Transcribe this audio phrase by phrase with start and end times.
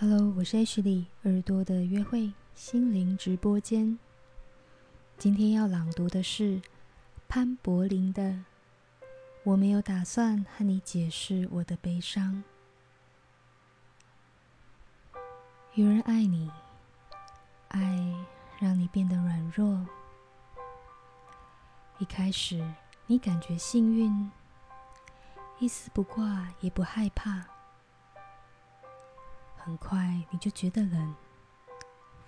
[0.00, 3.98] Hello，我是 H 里耳朵的约会心灵直播间。
[5.18, 6.62] 今天要朗读的是
[7.28, 8.22] 潘柏林的
[9.44, 12.42] 《我没有打算和你解释我的悲伤》。
[15.74, 16.50] 有人爱你，
[17.68, 18.26] 爱
[18.58, 19.86] 让你变得软弱。
[21.98, 22.66] 一开始
[23.06, 24.30] 你感觉幸运，
[25.58, 27.44] 一丝不挂，也不害怕。
[29.70, 31.14] 很快你就觉得冷，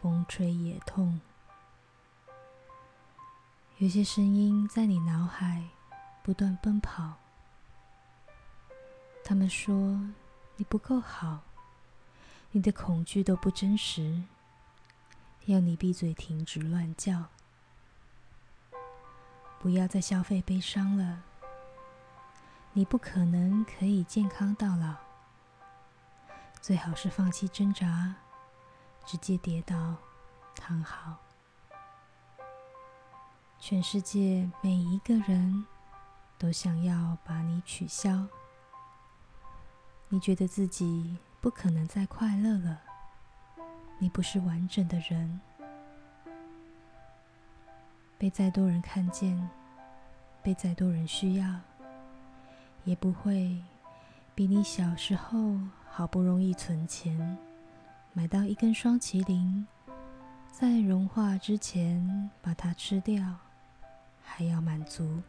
[0.00, 1.20] 风吹也痛。
[3.78, 5.64] 有些声音在你脑海
[6.22, 7.14] 不断奔跑，
[9.24, 9.74] 他们说
[10.54, 11.40] 你不够好，
[12.52, 14.22] 你的恐惧都不真实，
[15.46, 17.24] 要你闭嘴，停止乱叫，
[19.58, 21.24] 不要再消费悲伤了。
[22.74, 24.94] 你不可能可以健康到老。
[26.62, 28.14] 最好是放弃挣扎，
[29.04, 29.96] 直接跌倒，
[30.54, 31.18] 躺好。
[33.58, 35.66] 全世界每一个人
[36.38, 38.28] 都想要把你取消，
[40.08, 42.80] 你觉得自己不可能再快乐了，
[43.98, 45.40] 你不是完整的人，
[48.16, 49.50] 被再多人看见，
[50.44, 51.58] 被再多人需要，
[52.84, 53.60] 也不会
[54.32, 55.58] 比你小时候。
[55.94, 57.36] 好不容易存钱
[58.14, 59.66] 买到一根双麒麟，
[60.50, 63.22] 在融化之前把它吃掉，
[64.22, 65.20] 还要满足。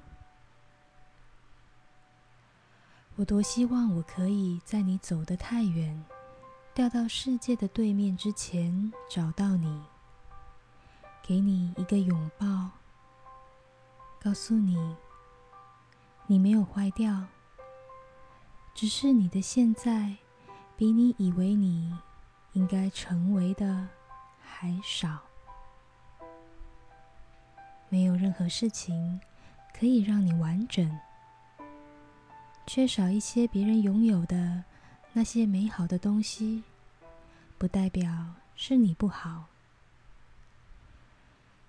[3.18, 6.02] 我多希望我可以在你走得太远，
[6.74, 9.84] 掉到世界的对面之前找到你，
[11.22, 12.72] 给你一个拥抱，
[14.18, 14.96] 告诉你
[16.26, 17.26] 你没有坏掉，
[18.74, 20.16] 只是你的现在。
[20.84, 21.98] 比你以为你
[22.52, 23.88] 应该成为的
[24.42, 25.18] 还少。
[27.88, 29.22] 没有任何事情
[29.74, 31.00] 可以让你完整。
[32.68, 34.66] 缺少一些别人拥有的
[35.14, 36.66] 那些美好的东西，
[37.58, 39.46] 不代表是你不好。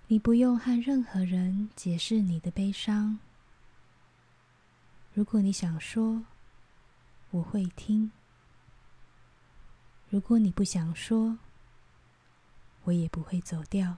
[0.07, 3.17] 你不用和任何人解释你的悲伤。
[5.13, 6.21] 如果你想说，
[7.31, 8.11] 我会听。
[10.15, 11.39] 如果你不想说，
[12.85, 13.97] 我也不会走掉。